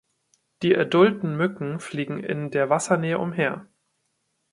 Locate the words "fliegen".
1.79-2.23